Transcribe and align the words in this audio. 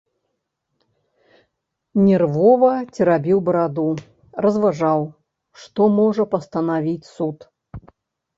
Нервова 2.05 2.69
церабіў 2.95 3.37
бараду, 3.51 3.85
разважаў, 4.47 5.01
што 5.67 5.81
можа 6.01 6.23
пастанавіць 6.33 7.09
суд. 7.15 7.37